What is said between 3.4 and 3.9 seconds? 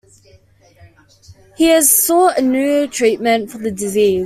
for the